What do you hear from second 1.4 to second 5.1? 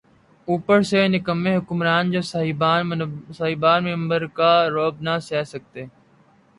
حکمران‘ جو صاحبان منبر کا رعب